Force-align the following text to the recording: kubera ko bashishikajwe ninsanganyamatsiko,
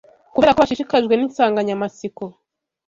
kubera 0.33 0.53
ko 0.53 0.59
bashishikajwe 0.63 1.13
ninsanganyamatsiko, 1.15 2.23